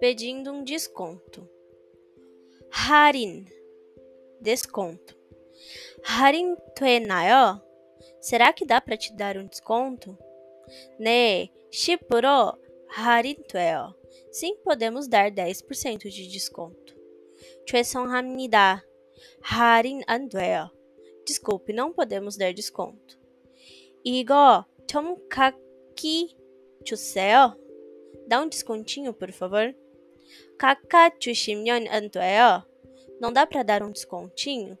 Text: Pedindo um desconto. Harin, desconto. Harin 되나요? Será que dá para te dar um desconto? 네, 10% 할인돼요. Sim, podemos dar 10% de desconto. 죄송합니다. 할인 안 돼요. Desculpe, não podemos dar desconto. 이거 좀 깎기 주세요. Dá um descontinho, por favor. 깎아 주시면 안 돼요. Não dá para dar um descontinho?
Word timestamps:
Pedindo 0.00 0.52
um 0.52 0.64
desconto. 0.64 1.48
Harin, 2.70 3.46
desconto. 4.40 5.16
Harin 6.04 6.56
되나요? 6.74 7.62
Será 8.20 8.52
que 8.52 8.66
dá 8.66 8.80
para 8.80 8.96
te 8.96 9.12
dar 9.16 9.36
um 9.36 9.46
desconto? 9.46 10.18
네, 10.98 11.50
10% 11.70 12.58
할인돼요. 12.88 13.94
Sim, 14.30 14.56
podemos 14.62 15.08
dar 15.08 15.30
10% 15.30 16.08
de 16.10 16.28
desconto. 16.28 16.94
죄송합니다. 17.66 18.84
할인 19.40 20.02
안 20.06 20.28
돼요. 20.28 20.70
Desculpe, 21.24 21.72
não 21.72 21.92
podemos 21.92 22.36
dar 22.36 22.52
desconto. 22.52 23.18
이거 24.04 24.64
좀 24.86 25.16
깎기 25.28 26.36
주세요. 26.84 27.56
Dá 28.28 28.40
um 28.40 28.48
descontinho, 28.48 29.12
por 29.12 29.30
favor. 29.30 29.74
깎아 30.58 31.18
주시면 31.18 31.88
안 31.88 32.10
돼요. 32.10 32.64
Não 33.20 33.32
dá 33.32 33.46
para 33.46 33.62
dar 33.62 33.82
um 33.82 33.92
descontinho? 33.92 34.78